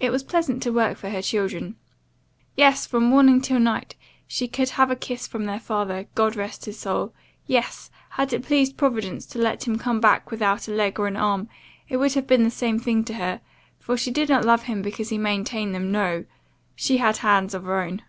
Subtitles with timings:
[0.00, 1.76] It was pleasant to work for her children.
[2.56, 6.34] 'Yes; from morning till night, could she have had a kiss from their father, God
[6.34, 7.14] rest his soul!
[7.46, 11.06] Yes; had it pleased Providence to have let him come back without a leg or
[11.06, 11.48] an arm,
[11.88, 13.40] it would have been the same thing to her
[13.78, 16.24] for she did not love him because he maintained them no;
[16.74, 18.02] she had hands of her own.